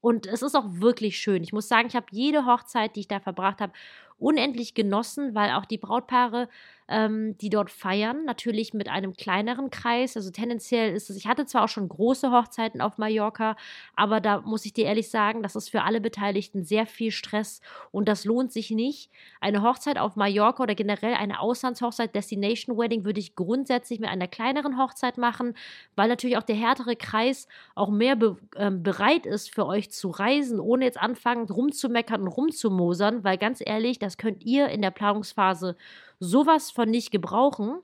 und 0.00 0.26
es 0.26 0.42
ist 0.42 0.54
auch 0.54 0.66
wirklich 0.68 1.18
schön. 1.18 1.42
Ich 1.42 1.52
muss 1.52 1.68
sagen, 1.68 1.88
ich 1.88 1.96
habe 1.96 2.06
jede 2.10 2.46
Hochzeit, 2.46 2.96
die 2.96 3.00
ich 3.00 3.08
da 3.08 3.20
verbracht 3.20 3.60
habe, 3.60 3.72
unendlich 4.18 4.74
genossen, 4.74 5.34
weil 5.34 5.52
auch 5.52 5.66
die 5.66 5.78
Brautpaare 5.78 6.48
ähm, 6.88 7.36
die 7.38 7.50
dort 7.50 7.70
feiern, 7.70 8.24
natürlich 8.24 8.72
mit 8.72 8.88
einem 8.88 9.14
kleineren 9.14 9.70
Kreis. 9.70 10.16
Also 10.16 10.30
tendenziell 10.30 10.94
ist 10.94 11.10
es, 11.10 11.16
ich 11.16 11.26
hatte 11.26 11.46
zwar 11.46 11.64
auch 11.64 11.68
schon 11.68 11.88
große 11.88 12.30
Hochzeiten 12.30 12.80
auf 12.80 12.98
Mallorca, 12.98 13.56
aber 13.96 14.20
da 14.20 14.40
muss 14.40 14.64
ich 14.64 14.72
dir 14.72 14.86
ehrlich 14.86 15.10
sagen, 15.10 15.42
das 15.42 15.56
ist 15.56 15.68
für 15.68 15.82
alle 15.82 16.00
Beteiligten 16.00 16.64
sehr 16.64 16.86
viel 16.86 17.10
Stress 17.10 17.60
und 17.90 18.08
das 18.08 18.24
lohnt 18.24 18.52
sich 18.52 18.70
nicht. 18.70 19.10
Eine 19.40 19.62
Hochzeit 19.62 19.98
auf 19.98 20.16
Mallorca 20.16 20.62
oder 20.62 20.74
generell 20.74 21.14
eine 21.14 21.40
Auslandshochzeit, 21.40 22.14
Destination 22.14 22.78
Wedding, 22.78 23.04
würde 23.04 23.20
ich 23.20 23.34
grundsätzlich 23.34 23.98
mit 23.98 24.08
einer 24.08 24.28
kleineren 24.28 24.78
Hochzeit 24.78 25.18
machen, 25.18 25.54
weil 25.96 26.08
natürlich 26.08 26.36
auch 26.36 26.42
der 26.42 26.56
härtere 26.56 26.96
Kreis 26.96 27.48
auch 27.74 27.90
mehr 27.90 28.16
be 28.16 28.36
äh, 28.54 28.70
bereit 28.70 29.26
ist, 29.26 29.52
für 29.52 29.66
euch 29.66 29.90
zu 29.90 30.10
reisen, 30.10 30.60
ohne 30.60 30.84
jetzt 30.84 31.00
anfangen 31.00 31.48
rumzumeckern 31.48 32.22
und 32.22 32.28
rumzumosern, 32.28 33.24
weil 33.24 33.38
ganz 33.38 33.62
ehrlich, 33.64 33.98
das 33.98 34.18
könnt 34.18 34.44
ihr 34.44 34.68
in 34.68 34.82
der 34.82 34.90
Planungsphase 34.90 35.76
sowas 36.18 36.70
von 36.70 36.90
nicht 36.90 37.10
gebrauchen. 37.10 37.80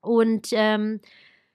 Und 0.00 0.48
ähm, 0.52 1.00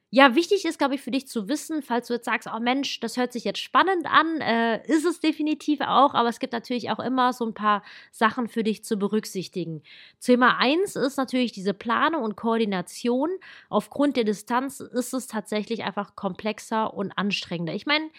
ja, 0.09 0.35
wichtig 0.35 0.63
ist, 0.63 0.77
glaube 0.77 0.95
ich, 0.95 1.01
für 1.01 1.11
dich 1.11 1.27
zu 1.27 1.49
wissen, 1.49 1.81
falls 1.81 2.07
du 2.07 2.13
jetzt 2.13 2.25
sagst, 2.25 2.47
oh 2.53 2.59
Mensch, 2.61 3.01
das 3.01 3.17
hört 3.17 3.33
sich 3.33 3.43
jetzt 3.43 3.59
spannend 3.59 4.05
an, 4.05 4.39
äh, 4.39 4.81
ist 4.87 5.03
es 5.03 5.19
definitiv 5.19 5.81
auch, 5.81 6.13
aber 6.13 6.29
es 6.29 6.39
gibt 6.39 6.53
natürlich 6.53 6.89
auch 6.91 6.99
immer 6.99 7.33
so 7.33 7.45
ein 7.45 7.53
paar 7.53 7.83
Sachen 8.11 8.47
für 8.47 8.63
dich 8.63 8.85
zu 8.85 8.95
berücksichtigen. 8.95 9.83
Thema 10.21 10.59
1 10.59 10.95
ist 10.95 11.17
natürlich 11.17 11.51
diese 11.51 11.73
Planung 11.73 12.23
und 12.23 12.37
Koordination. 12.37 13.29
Aufgrund 13.69 14.15
der 14.15 14.23
Distanz 14.23 14.79
ist 14.79 15.13
es 15.13 15.27
tatsächlich 15.27 15.83
einfach 15.83 16.15
komplexer 16.15 16.93
und 16.93 17.11
anstrengender. 17.17 17.73
Ich 17.73 17.85
meine, 17.85 18.09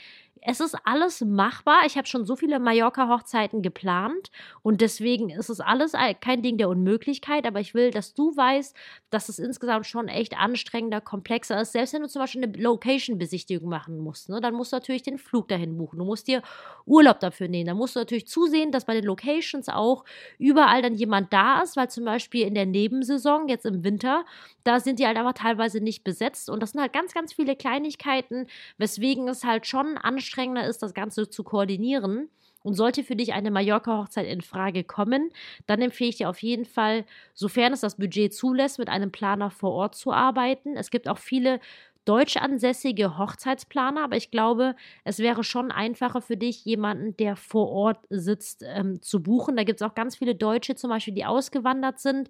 es 0.50 0.61
ist 0.61 0.75
alles 0.85 1.21
machbar. 1.21 1.83
Ich 1.85 1.99
habe 1.99 2.07
schon 2.07 2.25
so 2.25 2.35
viele 2.35 2.59
Mallorca-Hochzeiten 2.59 3.61
geplant 3.61 4.31
und 4.62 4.81
deswegen 4.81 5.28
ist 5.28 5.50
es 5.50 5.61
alles 5.61 5.93
kein 6.23 6.40
Ding 6.40 6.57
der 6.57 6.71
Unmöglichkeit. 6.71 7.47
Aber 7.47 7.61
ich 7.61 7.75
will, 7.75 7.90
dass 7.90 8.14
du 8.14 8.35
weißt, 8.35 8.75
dass 9.11 9.28
es 9.28 9.38
insgesamt 9.38 9.85
schon 9.85 10.09
echt 10.09 10.38
anstrengender, 10.38 11.02
komplexer 11.02 11.61
ist. 11.61 11.73
Selbst 11.73 11.93
wenn 11.93 12.00
du 12.00 12.09
zum 12.09 12.23
Beispiel 12.23 12.43
eine 12.43 12.52
Location-Besichtigung 12.55 13.69
machen 13.69 13.99
musst, 13.99 14.31
ne, 14.31 14.40
dann 14.40 14.55
musst 14.55 14.73
du 14.73 14.76
natürlich 14.76 15.02
den 15.02 15.19
Flug 15.19 15.49
dahin 15.49 15.76
buchen. 15.76 15.99
Du 15.99 16.07
musst 16.07 16.28
dir 16.28 16.40
Urlaub 16.87 17.21
dafür 17.21 17.49
nehmen. 17.49 17.67
Dann 17.67 17.76
musst 17.76 17.95
du 17.95 18.00
natürlich 18.00 18.26
zusehen, 18.26 18.73
dass 18.73 18.87
bei 18.87 18.95
den 18.95 19.05
Locations 19.05 19.69
auch 19.69 20.07
überall 20.38 20.81
dann 20.81 20.95
jemand 20.95 21.31
da 21.31 21.61
ist, 21.61 21.76
weil 21.76 21.90
zum 21.90 22.07
Beispiel 22.07 22.47
in 22.47 22.55
der 22.55 22.64
Nebensaison, 22.64 23.49
jetzt 23.49 23.67
im 23.67 23.85
Winter, 23.85 24.25
da 24.64 24.81
sind 24.81 24.99
die 24.99 25.07
halt 25.07 25.19
einfach 25.19 25.35
teilweise 25.35 25.81
nicht 25.81 26.05
besetzt. 26.05 26.49
Und 26.49 26.62
das 26.62 26.71
sind 26.71 26.81
halt 26.81 26.95
ganz, 26.95 27.12
ganz 27.12 27.35
viele 27.35 27.55
Kleinigkeiten, 27.55 28.47
weswegen 28.78 29.28
es 29.28 29.45
halt 29.45 29.67
schon 29.67 29.99
anstrengend 29.99 30.38
anstrengender 30.38 30.66
ist, 30.66 30.83
das 30.83 30.95
Ganze 30.95 31.28
zu 31.28 31.45
koordinieren. 31.45 32.28
Und 32.64 32.75
sollte 32.75 33.04
für 33.04 33.14
dich 33.14 33.33
eine 33.35 33.52
Mallorca-Hochzeit 33.52 34.26
in 34.26 34.40
Frage 34.40 34.83
kommen, 34.83 35.30
dann 35.66 35.80
empfehle 35.80 36.11
ich 36.11 36.16
dir 36.16 36.28
auf 36.28 36.42
jeden 36.42 36.64
Fall, 36.64 37.04
sofern 37.33 37.73
es 37.73 37.80
das 37.80 37.97
Budget 37.97 38.35
zulässt, 38.35 38.80
mit 38.80 38.88
einem 38.88 39.12
Planer 39.12 39.50
vor 39.50 39.71
Ort 39.71 39.95
zu 39.95 40.12
arbeiten. 40.12 40.76
Es 40.76 40.90
gibt 40.90 41.09
auch 41.09 41.18
viele 41.18 41.61
deutsch 42.04 42.37
ansässige 42.37 43.16
Hochzeitsplaner, 43.16 44.02
aber 44.02 44.16
ich 44.16 44.33
glaube, 44.33 44.75
es 45.04 45.21
wäre 45.21 45.45
schon 45.45 45.71
einfacher 45.71 46.21
für 46.21 46.37
dich, 46.37 46.64
jemanden, 46.64 47.16
der 47.16 47.37
vor 47.37 47.68
Ort 47.71 48.00
sitzt, 48.11 48.64
ähm, 48.66 49.00
zu 49.02 49.23
buchen. 49.23 49.57
Da 49.57 49.62
gibt 49.62 49.80
es 49.80 49.87
auch 49.87 49.95
ganz 49.95 50.16
viele 50.16 50.35
Deutsche 50.35 50.75
zum 50.75 50.90
Beispiel, 50.90 51.14
die 51.14 51.25
ausgewandert 51.26 52.00
sind 52.00 52.28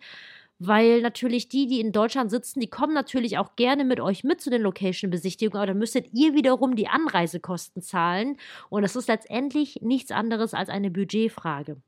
weil 0.59 1.03
natürlich 1.03 1.49
die, 1.49 1.67
die 1.67 1.81
in 1.81 1.93
Deutschland 1.93 2.31
sitzen, 2.31 2.61
die 2.61 2.69
kommen 2.69 2.95
natürlich 2.95 3.39
auch 3.39 3.57
gerne 3.57 3.85
mit 3.85 4.01
euch 4.01 4.25
mit 4.25 4.41
zu 4.41 4.51
den 4.51 4.63
Location-Besichtigungen, 4.63 5.59
aber 5.59 5.69
dann 5.69 5.79
müsstet 5.79 6.09
ihr 6.13 6.35
wiederum 6.35 6.77
die 6.77 6.89
Anreisekosten 6.89 7.83
zahlen 7.83 8.37
und 8.71 8.83
das 8.83 8.97
ist 8.97 9.09
letztendlich 9.09 9.81
nichts 9.83 10.11
anderes 10.11 10.55
als 10.55 10.69
eine 10.69 10.91
Budgetfrage. 10.91 11.81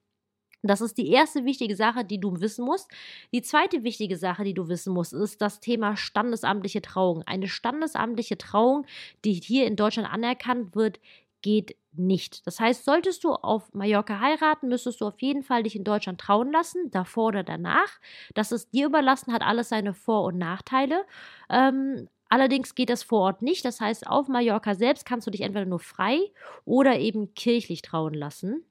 Das 0.62 0.80
ist 0.82 0.98
die 0.98 1.08
erste 1.08 1.44
wichtige 1.44 1.74
Sache, 1.74 2.04
die 2.04 2.20
du 2.20 2.40
wissen 2.40 2.64
musst. 2.64 2.90
Die 3.32 3.42
zweite 3.42 3.82
wichtige 3.82 4.16
Sache, 4.16 4.44
die 4.44 4.54
du 4.54 4.68
wissen 4.68 4.92
musst, 4.92 5.14
ist 5.14 5.40
das 5.40 5.60
Thema 5.60 5.96
standesamtliche 5.96 6.82
Trauung. 6.82 7.22
Eine 7.26 7.48
standesamtliche 7.48 8.36
Trauung, 8.36 8.86
die 9.24 9.32
hier 9.32 9.66
in 9.66 9.76
Deutschland 9.76 10.12
anerkannt 10.12 10.74
wird, 10.74 11.00
geht 11.42 11.76
nicht. 11.92 12.46
Das 12.46 12.60
heißt, 12.60 12.84
solltest 12.84 13.24
du 13.24 13.32
auf 13.32 13.72
Mallorca 13.74 14.20
heiraten, 14.20 14.68
müsstest 14.68 15.00
du 15.00 15.06
auf 15.06 15.20
jeden 15.20 15.42
Fall 15.42 15.62
dich 15.64 15.76
in 15.76 15.84
Deutschland 15.84 16.20
trauen 16.20 16.52
lassen, 16.52 16.90
davor 16.90 17.28
oder 17.28 17.42
danach. 17.44 17.98
Das 18.34 18.52
ist 18.52 18.72
dir 18.72 18.86
überlassen, 18.86 19.32
hat 19.32 19.42
alles 19.42 19.68
seine 19.68 19.94
Vor- 19.94 20.24
und 20.24 20.38
Nachteile. 20.38 21.04
Ähm, 21.48 22.08
allerdings 22.28 22.74
geht 22.74 22.90
das 22.90 23.02
vor 23.02 23.20
Ort 23.20 23.42
nicht. 23.42 23.64
Das 23.64 23.80
heißt, 23.80 24.06
auf 24.06 24.28
Mallorca 24.28 24.74
selbst 24.74 25.04
kannst 25.06 25.26
du 25.26 25.30
dich 25.30 25.42
entweder 25.42 25.66
nur 25.66 25.80
frei 25.80 26.18
oder 26.64 26.98
eben 26.98 27.34
kirchlich 27.34 27.82
trauen 27.82 28.14
lassen. 28.14 28.64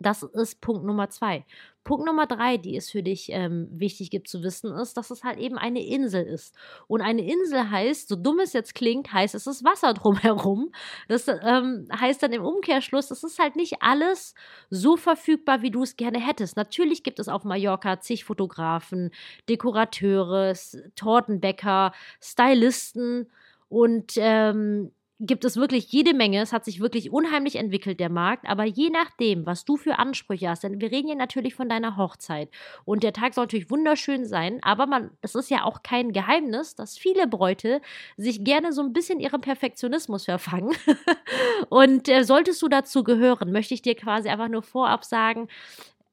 Das 0.00 0.22
ist 0.22 0.60
Punkt 0.60 0.84
Nummer 0.84 1.10
zwei. 1.10 1.44
Punkt 1.82 2.06
Nummer 2.06 2.26
drei, 2.26 2.56
die 2.56 2.76
es 2.76 2.90
für 2.90 3.02
dich 3.02 3.30
ähm, 3.32 3.66
wichtig 3.72 4.10
gibt 4.10 4.28
zu 4.28 4.42
wissen, 4.42 4.72
ist, 4.74 4.96
dass 4.96 5.10
es 5.10 5.24
halt 5.24 5.38
eben 5.38 5.58
eine 5.58 5.84
Insel 5.84 6.22
ist. 6.24 6.54
Und 6.86 7.00
eine 7.00 7.22
Insel 7.22 7.70
heißt, 7.70 8.08
so 8.08 8.14
dumm 8.14 8.40
es 8.40 8.52
jetzt 8.52 8.74
klingt, 8.74 9.12
heißt 9.12 9.34
es 9.34 9.46
ist 9.46 9.64
Wasser 9.64 9.94
drumherum. 9.94 10.70
Das 11.08 11.26
ähm, 11.28 11.88
heißt 11.98 12.22
dann 12.22 12.32
im 12.32 12.44
Umkehrschluss, 12.44 13.10
es 13.10 13.24
ist 13.24 13.38
halt 13.38 13.56
nicht 13.56 13.80
alles 13.80 14.34
so 14.70 14.96
verfügbar, 14.96 15.62
wie 15.62 15.70
du 15.70 15.82
es 15.82 15.96
gerne 15.96 16.24
hättest. 16.24 16.56
Natürlich 16.56 17.02
gibt 17.02 17.18
es 17.18 17.28
auf 17.28 17.44
Mallorca 17.44 18.00
zig 18.00 18.24
Fotografen, 18.24 19.10
Dekorateure, 19.48 20.52
Tortenbäcker, 20.94 21.92
Stylisten 22.20 23.30
und 23.68 24.12
ähm, 24.16 24.92
gibt 25.20 25.44
es 25.44 25.56
wirklich 25.56 25.90
jede 25.90 26.14
Menge. 26.14 26.40
Es 26.40 26.52
hat 26.52 26.64
sich 26.64 26.80
wirklich 26.80 27.10
unheimlich 27.10 27.56
entwickelt, 27.56 27.98
der 27.98 28.10
Markt. 28.10 28.48
Aber 28.48 28.64
je 28.64 28.90
nachdem, 28.90 29.46
was 29.46 29.64
du 29.64 29.76
für 29.76 29.98
Ansprüche 29.98 30.48
hast, 30.48 30.62
denn 30.62 30.80
wir 30.80 30.92
reden 30.92 31.08
hier 31.08 31.16
natürlich 31.16 31.54
von 31.54 31.68
deiner 31.68 31.96
Hochzeit. 31.96 32.48
Und 32.84 33.02
der 33.02 33.12
Tag 33.12 33.34
soll 33.34 33.44
natürlich 33.44 33.70
wunderschön 33.70 34.24
sein. 34.26 34.60
Aber 34.62 34.86
man, 34.86 35.10
das 35.20 35.34
ist 35.34 35.50
ja 35.50 35.64
auch 35.64 35.82
kein 35.82 36.12
Geheimnis, 36.12 36.74
dass 36.74 36.96
viele 36.96 37.26
Bräute 37.26 37.80
sich 38.16 38.44
gerne 38.44 38.72
so 38.72 38.82
ein 38.82 38.92
bisschen 38.92 39.18
ihrem 39.18 39.40
Perfektionismus 39.40 40.26
verfangen. 40.26 40.74
und 41.68 42.08
äh, 42.08 42.22
solltest 42.22 42.62
du 42.62 42.68
dazu 42.68 43.02
gehören, 43.02 43.50
möchte 43.50 43.74
ich 43.74 43.82
dir 43.82 43.96
quasi 43.96 44.28
einfach 44.28 44.48
nur 44.48 44.62
vorab 44.62 45.04
sagen, 45.04 45.48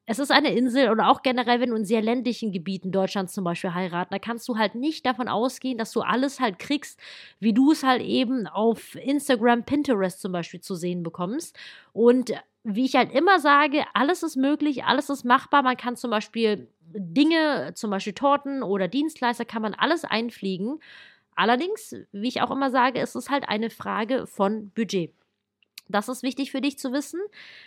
es 0.06 0.20
ist 0.20 0.30
eine 0.30 0.54
Insel 0.54 0.90
oder 0.90 1.08
auch 1.08 1.22
generell, 1.22 1.60
wenn 1.60 1.70
du 1.70 1.76
in 1.76 1.84
sehr 1.84 2.00
ländlichen 2.00 2.52
Gebieten 2.52 2.92
Deutschlands 2.92 3.34
zum 3.34 3.42
Beispiel 3.42 3.74
heiraten, 3.74 4.14
da 4.14 4.20
kannst 4.20 4.48
du 4.48 4.56
halt 4.56 4.76
nicht 4.76 5.04
davon 5.04 5.28
ausgehen, 5.28 5.78
dass 5.78 5.90
du 5.90 6.00
alles 6.00 6.38
halt 6.38 6.60
kriegst, 6.60 7.00
wie 7.40 7.52
du 7.52 7.72
es 7.72 7.82
halt 7.82 8.02
eben 8.02 8.46
auf 8.46 8.94
Instagram, 8.94 9.64
Pinterest 9.64 10.20
zum 10.20 10.30
Beispiel 10.30 10.60
zu 10.60 10.76
sehen 10.76 11.02
bekommst. 11.02 11.58
Und 11.92 12.32
wie 12.62 12.84
ich 12.84 12.94
halt 12.94 13.12
immer 13.12 13.40
sage, 13.40 13.84
alles 13.94 14.22
ist 14.22 14.36
möglich, 14.36 14.84
alles 14.84 15.10
ist 15.10 15.24
machbar. 15.24 15.62
Man 15.62 15.76
kann 15.76 15.96
zum 15.96 16.10
Beispiel 16.10 16.68
Dinge, 16.80 17.72
zum 17.74 17.90
Beispiel 17.90 18.12
Torten 18.12 18.62
oder 18.62 18.86
Dienstleister, 18.86 19.44
kann 19.44 19.62
man 19.62 19.74
alles 19.74 20.04
einfliegen. 20.04 20.78
Allerdings, 21.34 21.94
wie 22.12 22.28
ich 22.28 22.42
auch 22.42 22.50
immer 22.50 22.70
sage, 22.70 23.00
ist 23.00 23.16
es 23.16 23.28
halt 23.28 23.48
eine 23.48 23.70
Frage 23.70 24.26
von 24.26 24.70
Budget. 24.70 25.12
Das 25.88 26.08
ist 26.08 26.22
wichtig 26.22 26.50
für 26.50 26.60
dich 26.60 26.78
zu 26.78 26.92
wissen. 26.92 27.20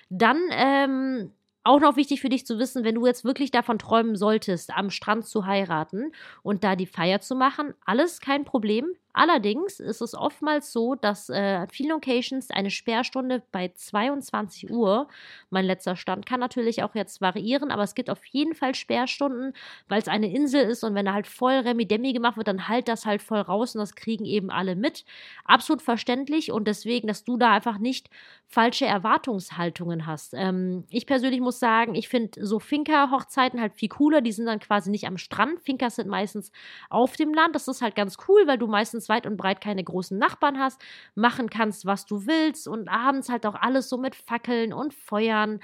Dann 0.10 0.38
ähm, 0.52 1.32
auch 1.70 1.80
noch 1.80 1.96
wichtig 1.98 2.20
für 2.20 2.30
dich 2.30 2.48
zu 2.48 2.58
wissen, 2.58 2.84
wenn 2.84 2.96
du 2.96 3.06
jetzt 3.06 3.24
wirklich 3.24 3.52
davon 3.52 3.78
träumen 3.78 4.16
solltest, 4.16 4.76
am 4.76 4.90
Strand 4.90 5.28
zu 5.28 5.46
heiraten 5.46 6.12
und 6.42 6.64
da 6.64 6.76
die 6.76 6.88
Feier 6.88 7.22
zu 7.22 7.36
machen, 7.36 7.76
alles 7.86 8.20
kein 8.22 8.44
Problem. 8.44 8.88
Allerdings 9.14 9.80
ist 9.80 10.02
es 10.02 10.14
oftmals 10.14 10.72
so, 10.72 10.96
dass 10.96 11.30
äh, 11.30 11.68
viele 11.72 11.90
Locations 11.90 12.52
eine 12.52 12.70
Sperrstunde 12.70 13.42
bei 13.52 13.70
22 13.70 14.70
Uhr, 14.72 15.08
mein 15.50 15.66
letzter 15.66 15.96
Stand, 15.96 16.26
kann 16.26 16.40
natürlich 16.40 16.84
auch 16.84 16.94
jetzt 16.96 17.20
variieren, 17.20 17.72
aber 17.72 17.84
es 17.84 17.96
gibt 17.96 18.10
auf 18.10 18.24
jeden 18.26 18.54
Fall 18.54 18.76
Sperrstunden, 18.76 19.54
weil 19.88 20.00
es 20.00 20.08
eine 20.08 20.32
Insel 20.32 20.64
ist 20.64 20.84
und 20.84 20.96
wenn 20.96 21.06
da 21.06 21.14
halt 21.14 21.28
voll 21.28 21.54
Remi-Demi 21.54 22.14
gemacht 22.14 22.38
wird, 22.38 22.48
dann 22.48 22.68
halt 22.68 22.88
das 22.88 23.06
halt 23.06 23.22
voll 23.22 23.40
raus 23.42 23.76
und 23.76 23.80
das 23.80 23.96
kriegen 23.96 24.26
eben 24.26 24.52
alle 24.52 24.76
mit. 24.76 25.06
Absolut 25.44 25.82
verständlich 25.82 26.52
und 26.52 26.68
deswegen, 26.68 27.08
dass 27.08 27.24
du 27.24 27.38
da 27.38 27.52
einfach 27.54 27.80
nicht 27.80 28.10
falsche 28.48 28.86
Erwartungshaltungen 28.86 30.08
hast. 30.08 30.34
Ähm, 30.36 30.86
ich 30.90 31.06
persönlich 31.06 31.40
muss 31.40 31.60
sagen, 31.60 31.94
ich 31.94 32.10
finde 32.10 32.46
so 32.46 32.60
Finca-Hochzeiten 32.60 33.62
halt 33.62 33.74
viel 33.74 33.90
cooler, 33.90 34.22
die 34.22 34.32
sind 34.32 34.48
dann 34.48 34.60
quasi 34.60 34.90
nicht 34.90 35.06
am 35.06 35.18
Strand. 35.18 35.62
Finkas 35.62 35.98
sind 35.98 36.08
meistens 36.10 36.52
auf 36.90 37.16
dem 37.16 37.34
Land, 37.34 37.54
das 37.56 37.68
ist 37.68 37.82
halt 37.82 37.96
ganz 37.96 38.18
cool, 38.28 38.48
weil 38.48 38.58
du 38.58 38.68
meistens 38.68 38.99
meistens 39.00 39.10
weit 39.10 39.26
und 39.26 39.38
breit 39.38 39.62
keine 39.62 39.84
großen 39.84 40.18
Nachbarn 40.18 40.60
hast, 40.60 40.82
machen 41.16 41.50
kannst, 41.50 41.86
was 41.86 42.06
du 42.06 42.26
willst 42.26 42.68
und 42.68 42.90
abends 42.90 43.30
halt 43.30 43.46
auch 43.46 43.56
alles 43.56 43.90
so 43.90 43.98
mit 43.98 44.16
Fackeln 44.16 44.74
und 44.74 44.94
Feuern 44.94 45.60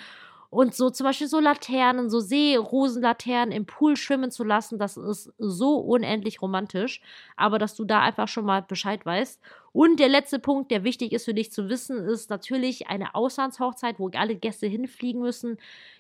und 0.50 0.74
so 0.74 0.90
zum 0.90 1.06
Beispiel 1.06 1.28
so 1.28 1.42
Laternen, 1.42 2.10
so 2.10 2.22
Seerosenlaternen 2.22 3.52
im 3.52 3.66
Pool 3.66 3.98
schwimmen 3.98 4.32
zu 4.32 4.46
lassen, 4.46 4.80
das 4.80 4.96
ist 4.96 5.34
so 5.38 5.78
unendlich 5.80 6.42
romantisch. 6.42 7.02
Aber 7.36 7.60
dass 7.60 7.76
du 7.76 7.84
da 7.84 8.02
einfach 8.02 8.30
schon 8.30 8.46
mal 8.46 8.62
Bescheid 8.62 9.06
weißt. 9.06 9.42
Und 9.74 10.00
der 10.00 10.08
letzte 10.08 10.40
Punkt, 10.40 10.72
der 10.72 10.86
wichtig 10.86 11.12
ist 11.12 11.26
für 11.26 11.34
dich 11.34 11.52
zu 11.52 11.68
wissen, 11.68 11.98
ist 11.98 12.30
natürlich 12.30 12.88
eine 12.88 13.16
Auslandshochzeit, 13.16 14.00
wo 14.00 14.10
alle 14.10 14.36
Gäste 14.38 14.68
hinfliegen 14.68 15.22
müssen. 15.22 15.58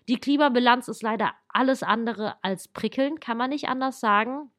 Die 0.07 0.19
Klimabilanz 0.19 0.87
ist 0.87 1.03
leider 1.03 1.33
alles 1.49 1.83
andere 1.83 2.35
als 2.41 2.69
prickelnd, 2.69 3.19
kann 3.19 3.37
man 3.37 3.49
nicht 3.49 3.67
anders 3.67 3.99
sagen. 3.99 4.51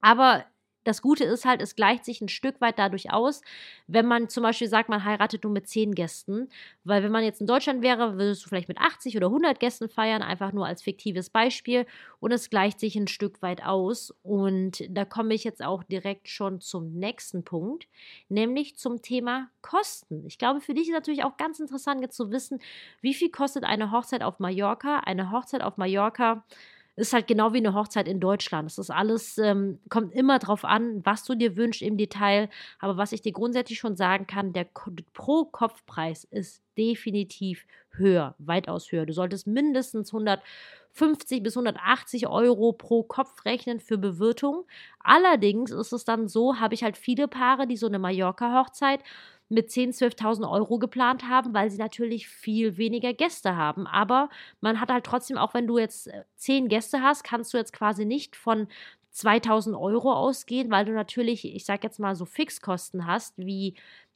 Aber 0.00 0.44
das 0.84 1.02
Gute 1.02 1.24
ist 1.24 1.44
halt, 1.44 1.60
es 1.62 1.76
gleicht 1.76 2.04
sich 2.04 2.20
ein 2.20 2.28
Stück 2.28 2.60
weit 2.60 2.78
dadurch 2.78 3.12
aus, 3.12 3.40
wenn 3.86 4.06
man 4.06 4.28
zum 4.28 4.42
Beispiel 4.42 4.68
sagt, 4.68 4.88
man 4.88 5.04
heiratet 5.04 5.44
nur 5.44 5.52
mit 5.52 5.68
zehn 5.68 5.94
Gästen. 5.94 6.48
Weil 6.84 7.02
wenn 7.02 7.12
man 7.12 7.24
jetzt 7.24 7.40
in 7.40 7.46
Deutschland 7.46 7.82
wäre, 7.82 8.18
würdest 8.18 8.44
du 8.44 8.48
vielleicht 8.48 8.68
mit 8.68 8.78
80 8.78 9.16
oder 9.16 9.26
100 9.26 9.58
Gästen 9.58 9.88
feiern, 9.88 10.22
einfach 10.22 10.52
nur 10.52 10.66
als 10.66 10.82
fiktives 10.82 11.30
Beispiel. 11.30 11.86
Und 12.20 12.32
es 12.32 12.50
gleicht 12.50 12.80
sich 12.80 12.96
ein 12.96 13.08
Stück 13.08 13.42
weit 13.42 13.64
aus. 13.64 14.14
Und 14.22 14.84
da 14.88 15.04
komme 15.04 15.34
ich 15.34 15.44
jetzt 15.44 15.64
auch 15.64 15.82
direkt 15.82 16.28
schon 16.28 16.60
zum 16.60 16.92
nächsten 16.92 17.44
Punkt, 17.44 17.86
nämlich 18.28 18.76
zum 18.76 19.02
Thema 19.02 19.48
Kosten. 19.62 20.24
Ich 20.26 20.38
glaube, 20.38 20.60
für 20.60 20.74
dich 20.74 20.88
ist 20.88 20.94
natürlich 20.94 21.24
auch 21.24 21.36
ganz 21.36 21.58
interessant 21.58 22.00
jetzt 22.00 22.16
zu 22.16 22.30
wissen, 22.30 22.60
wie 23.00 23.14
viel 23.14 23.30
kostet 23.30 23.64
eine 23.64 23.90
Hochzeit 23.90 24.22
auf 24.22 24.38
Mallorca. 24.38 25.00
Eine 25.00 25.30
Hochzeit 25.30 25.62
auf 25.62 25.76
Mallorca 25.76 26.44
ist 26.96 27.12
halt 27.12 27.26
genau 27.26 27.52
wie 27.52 27.58
eine 27.58 27.74
Hochzeit 27.74 28.06
in 28.06 28.20
Deutschland. 28.20 28.70
Es 28.70 28.78
ist 28.78 28.90
alles, 28.90 29.38
ähm, 29.38 29.80
kommt 29.88 30.14
immer 30.14 30.38
drauf 30.38 30.64
an, 30.64 31.04
was 31.04 31.24
du 31.24 31.34
dir 31.34 31.56
wünschst 31.56 31.82
im 31.82 31.96
Detail. 31.96 32.48
Aber 32.78 32.96
was 32.96 33.12
ich 33.12 33.22
dir 33.22 33.32
grundsätzlich 33.32 33.78
schon 33.78 33.96
sagen 33.96 34.26
kann, 34.26 34.52
der 34.52 34.64
Pro-Kopf-Preis 35.12 36.24
ist 36.24 36.62
definitiv 36.78 37.66
höher, 37.90 38.34
weitaus 38.38 38.90
höher. 38.92 39.06
Du 39.06 39.12
solltest 39.12 39.46
mindestens 39.46 40.12
150 40.12 41.42
bis 41.42 41.56
180 41.56 42.28
Euro 42.28 42.72
pro 42.72 43.02
Kopf 43.02 43.44
rechnen 43.44 43.80
für 43.80 43.98
Bewirtung. 43.98 44.64
Allerdings 45.00 45.70
ist 45.70 45.92
es 45.92 46.04
dann 46.04 46.28
so, 46.28 46.60
habe 46.60 46.74
ich 46.74 46.84
halt 46.84 46.96
viele 46.96 47.28
Paare, 47.28 47.66
die 47.66 47.76
so 47.76 47.86
eine 47.86 47.98
Mallorca-Hochzeit 47.98 49.00
mit 49.48 49.68
10.000, 49.68 50.18
12.000 50.18 50.50
Euro 50.50 50.78
geplant 50.78 51.28
haben, 51.28 51.54
weil 51.54 51.70
sie 51.70 51.78
natürlich 51.78 52.28
viel 52.28 52.76
weniger 52.76 53.12
Gäste 53.12 53.56
haben. 53.56 53.86
Aber 53.86 54.28
man 54.60 54.80
hat 54.80 54.90
halt 54.90 55.04
trotzdem, 55.04 55.38
auch 55.38 55.54
wenn 55.54 55.66
du 55.66 55.78
jetzt 55.78 56.10
10 56.36 56.64
äh, 56.64 56.68
Gäste 56.68 57.02
hast, 57.02 57.24
kannst 57.24 57.52
du 57.52 57.58
jetzt 57.58 57.72
quasi 57.72 58.04
nicht 58.04 58.36
von 58.36 58.68
2000 59.10 59.76
Euro 59.76 60.12
ausgehen, 60.12 60.70
weil 60.70 60.84
du 60.84 60.92
natürlich, 60.92 61.44
ich 61.44 61.64
sag 61.64 61.84
jetzt 61.84 62.00
mal 62.00 62.16
so 62.16 62.24
Fixkosten 62.24 63.06
hast, 63.06 63.38
wie 63.38 63.74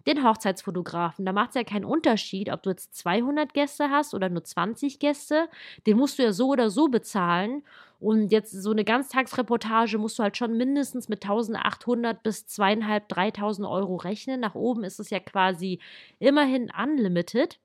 den 0.09 0.25
Hochzeitsfotografen. 0.25 1.25
Da 1.25 1.33
macht 1.33 1.51
es 1.51 1.55
ja 1.55 1.65
keinen 1.65 1.85
Unterschied, 1.85 2.51
ob 2.51 2.63
du 2.63 2.71
jetzt 2.71 2.97
200 2.97 3.55
Gäste 3.55 3.91
hast 3.91 4.15
oder 4.15 4.29
nur 4.29 4.43
20 4.43 4.99
Gäste. 4.99 5.49
Den 5.87 5.97
musst 5.97 6.19
du 6.19 6.25
ja 6.25 6.33
so 6.33 6.49
oder 6.49 6.71
so 6.71 6.89
bezahlen. 6.89 7.63
Und 8.01 8.31
jetzt 8.31 8.53
so 8.53 8.71
eine 8.71 8.85
Ganztagsreportage 8.85 9.99
musst 9.99 10.19
du 10.19 10.23
halt 10.23 10.37
schon 10.37 10.57
mindestens 10.57 11.09
mit 11.09 11.25
1800 11.25 12.23
bis 12.23 12.47
2.500, 12.47 13.09
3.000 13.09 13.69
Euro 13.69 13.97
rechnen. 13.97 14.41
Nach 14.41 14.55
oben 14.55 14.85
ist 14.85 15.01
es 15.01 15.11
ja 15.11 15.21
quasi 15.21 15.81
immerhin 16.19 16.71
unlimited. 16.77 17.59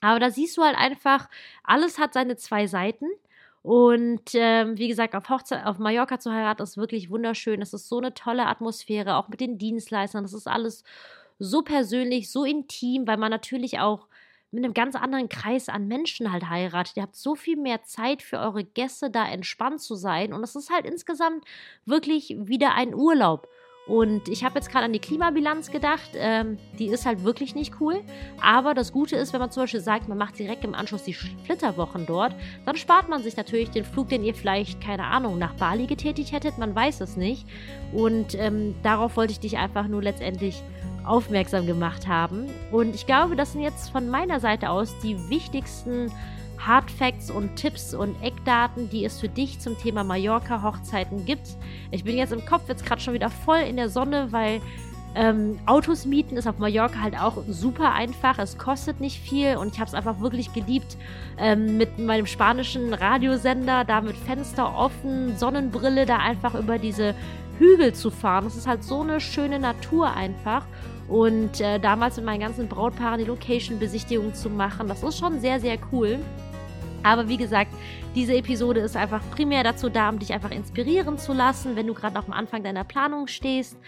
Aber 0.00 0.20
da 0.20 0.30
siehst 0.30 0.56
du 0.56 0.62
halt 0.62 0.76
einfach, 0.76 1.28
alles 1.64 1.98
hat 1.98 2.14
seine 2.14 2.36
zwei 2.36 2.66
Seiten. 2.66 3.06
Und 3.62 4.30
ähm, 4.34 4.78
wie 4.78 4.88
gesagt, 4.88 5.14
auf, 5.14 5.28
Hochzeit, 5.28 5.66
auf 5.66 5.78
Mallorca 5.78 6.20
zu 6.20 6.32
heiraten 6.32 6.62
ist 6.62 6.76
wirklich 6.76 7.10
wunderschön. 7.10 7.60
Es 7.60 7.74
ist 7.74 7.88
so 7.88 7.98
eine 7.98 8.14
tolle 8.14 8.46
Atmosphäre, 8.46 9.16
auch 9.16 9.28
mit 9.28 9.40
den 9.40 9.58
Dienstleistern. 9.58 10.22
Das 10.22 10.32
ist 10.32 10.46
alles 10.46 10.84
so 11.38 11.62
persönlich, 11.62 12.30
so 12.30 12.44
intim, 12.44 13.06
weil 13.06 13.16
man 13.16 13.30
natürlich 13.30 13.78
auch 13.78 14.08
mit 14.50 14.64
einem 14.64 14.74
ganz 14.74 14.94
anderen 14.94 15.28
Kreis 15.28 15.68
an 15.68 15.88
Menschen 15.88 16.32
halt 16.32 16.48
heiratet. 16.48 16.96
Ihr 16.96 17.02
habt 17.02 17.16
so 17.16 17.34
viel 17.34 17.56
mehr 17.56 17.82
Zeit 17.82 18.22
für 18.22 18.38
eure 18.38 18.64
Gäste, 18.64 19.10
da 19.10 19.28
entspannt 19.28 19.80
zu 19.80 19.94
sein. 19.94 20.32
Und 20.32 20.42
es 20.42 20.56
ist 20.56 20.70
halt 20.70 20.86
insgesamt 20.86 21.44
wirklich 21.84 22.34
wieder 22.38 22.74
ein 22.74 22.94
Urlaub. 22.94 23.48
Und 23.86 24.28
ich 24.28 24.44
habe 24.44 24.56
jetzt 24.56 24.70
gerade 24.70 24.84
an 24.84 24.92
die 24.92 24.98
Klimabilanz 24.98 25.70
gedacht. 25.70 26.10
Ähm, 26.14 26.58
die 26.78 26.88
ist 26.88 27.06
halt 27.06 27.24
wirklich 27.24 27.54
nicht 27.54 27.80
cool. 27.80 28.02
Aber 28.40 28.74
das 28.74 28.92
Gute 28.92 29.16
ist, 29.16 29.32
wenn 29.32 29.40
man 29.40 29.50
zum 29.50 29.62
Beispiel 29.62 29.80
sagt, 29.80 30.08
man 30.08 30.18
macht 30.18 30.38
direkt 30.38 30.62
im 30.64 30.74
Anschluss 30.74 31.04
die 31.04 31.14
Flitterwochen 31.14 32.04
dort, 32.04 32.34
dann 32.66 32.76
spart 32.76 33.08
man 33.08 33.22
sich 33.22 33.36
natürlich 33.36 33.70
den 33.70 33.84
Flug, 33.84 34.10
den 34.10 34.22
ihr 34.22 34.34
vielleicht, 34.34 34.82
keine 34.82 35.04
Ahnung, 35.04 35.38
nach 35.38 35.54
Bali 35.54 35.86
getätigt 35.86 36.32
hättet. 36.32 36.58
Man 36.58 36.74
weiß 36.74 37.00
es 37.00 37.16
nicht. 37.16 37.46
Und 37.92 38.34
ähm, 38.34 38.74
darauf 38.82 39.16
wollte 39.16 39.32
ich 39.32 39.40
dich 39.40 39.56
einfach 39.56 39.88
nur 39.88 40.02
letztendlich 40.02 40.62
aufmerksam 41.08 41.66
gemacht 41.66 42.06
haben. 42.06 42.46
Und 42.70 42.94
ich 42.94 43.06
glaube, 43.06 43.36
das 43.36 43.52
sind 43.52 43.62
jetzt 43.62 43.90
von 43.90 44.08
meiner 44.08 44.40
Seite 44.40 44.70
aus 44.70 44.94
die 45.02 45.16
wichtigsten 45.28 46.12
Hardfacts 46.58 47.30
und 47.30 47.56
Tipps 47.56 47.94
und 47.94 48.20
Eckdaten, 48.22 48.90
die 48.90 49.04
es 49.04 49.20
für 49.20 49.28
dich 49.28 49.60
zum 49.60 49.78
Thema 49.78 50.04
Mallorca-Hochzeiten 50.04 51.24
gibt. 51.24 51.56
Ich 51.90 52.04
bin 52.04 52.16
jetzt 52.16 52.32
im 52.32 52.44
Kopf 52.44 52.62
jetzt 52.68 52.84
gerade 52.84 53.00
schon 53.00 53.14
wieder 53.14 53.30
voll 53.30 53.60
in 53.60 53.76
der 53.76 53.88
Sonne, 53.88 54.28
weil 54.30 54.60
ähm, 55.14 55.58
Autos 55.66 56.04
mieten 56.04 56.36
ist 56.36 56.46
auf 56.46 56.58
Mallorca 56.58 57.00
halt 57.00 57.18
auch 57.18 57.42
super 57.48 57.92
einfach. 57.92 58.38
Es 58.38 58.58
kostet 58.58 59.00
nicht 59.00 59.20
viel 59.20 59.56
und 59.56 59.72
ich 59.72 59.80
habe 59.80 59.88
es 59.88 59.94
einfach 59.94 60.20
wirklich 60.20 60.52
geliebt, 60.52 60.96
ähm, 61.38 61.76
mit 61.76 61.98
meinem 61.98 62.26
spanischen 62.26 62.92
Radiosender, 62.92 63.84
da 63.84 64.00
mit 64.00 64.16
Fenster 64.16 64.76
offen, 64.76 65.36
Sonnenbrille, 65.36 66.06
da 66.06 66.18
einfach 66.18 66.54
über 66.54 66.78
diese 66.78 67.14
Hügel 67.58 67.94
zu 67.94 68.10
fahren. 68.10 68.46
Es 68.46 68.56
ist 68.56 68.66
halt 68.66 68.84
so 68.84 69.00
eine 69.00 69.20
schöne 69.20 69.58
Natur 69.58 70.12
einfach. 70.14 70.64
Und 71.08 71.60
äh, 71.60 71.78
damals 71.78 72.16
mit 72.16 72.26
meinen 72.26 72.40
ganzen 72.40 72.68
Brautpaaren 72.68 73.18
die 73.18 73.24
Location-Besichtigung 73.24 74.34
zu 74.34 74.50
machen, 74.50 74.88
das 74.88 75.02
ist 75.02 75.18
schon 75.18 75.40
sehr, 75.40 75.58
sehr 75.58 75.78
cool. 75.90 76.18
Aber 77.08 77.28
wie 77.28 77.38
gesagt, 77.38 77.72
diese 78.14 78.34
Episode 78.34 78.80
ist 78.80 78.94
einfach 78.94 79.22
primär 79.30 79.64
dazu 79.64 79.88
da, 79.88 80.10
um 80.10 80.18
dich 80.18 80.34
einfach 80.34 80.50
inspirieren 80.50 81.16
zu 81.16 81.32
lassen, 81.32 81.74
wenn 81.74 81.86
du 81.86 81.94
gerade 81.94 82.16
am 82.16 82.32
Anfang 82.32 82.62
deiner 82.62 82.84
Planung 82.84 83.28
stehst. 83.28 83.78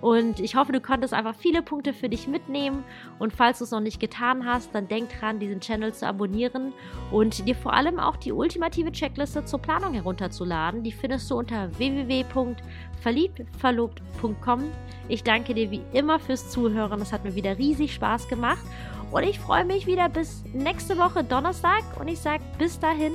Und 0.00 0.40
ich 0.40 0.56
hoffe, 0.56 0.72
du 0.72 0.80
konntest 0.80 1.12
einfach 1.12 1.34
viele 1.34 1.60
Punkte 1.60 1.92
für 1.92 2.08
dich 2.08 2.26
mitnehmen. 2.26 2.82
Und 3.18 3.34
falls 3.34 3.58
du 3.58 3.64
es 3.64 3.70
noch 3.70 3.80
nicht 3.80 4.00
getan 4.00 4.46
hast, 4.46 4.74
dann 4.74 4.88
denk 4.88 5.10
dran, 5.20 5.40
diesen 5.40 5.60
Channel 5.60 5.92
zu 5.92 6.06
abonnieren 6.06 6.72
und 7.10 7.46
dir 7.46 7.54
vor 7.54 7.74
allem 7.74 7.98
auch 7.98 8.16
die 8.16 8.32
ultimative 8.32 8.92
Checkliste 8.92 9.44
zur 9.44 9.60
Planung 9.60 9.92
herunterzuladen. 9.92 10.82
Die 10.82 10.92
findest 10.92 11.30
du 11.30 11.36
unter 11.36 11.68
www.verliebtverlobt.com. 11.76 14.64
Ich 15.08 15.22
danke 15.22 15.52
dir 15.52 15.70
wie 15.70 15.82
immer 15.92 16.18
fürs 16.18 16.48
Zuhören. 16.48 17.02
Es 17.02 17.12
hat 17.12 17.24
mir 17.24 17.34
wieder 17.34 17.58
riesig 17.58 17.92
Spaß 17.92 18.28
gemacht. 18.28 18.64
Und 19.10 19.24
ich 19.24 19.40
freue 19.40 19.64
mich 19.64 19.86
wieder 19.86 20.08
bis 20.08 20.44
nächste 20.52 20.96
Woche 20.96 21.24
Donnerstag. 21.24 21.82
Und 21.98 22.08
ich 22.08 22.20
sage 22.20 22.42
bis 22.58 22.78
dahin, 22.78 23.14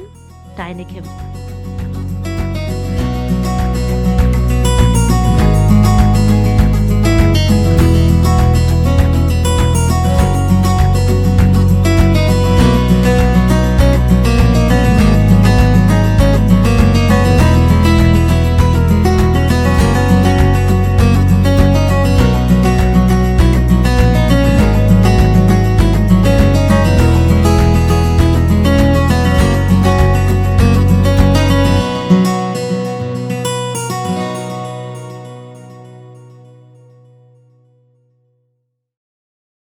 deine 0.58 0.86
Kim. 0.86 1.04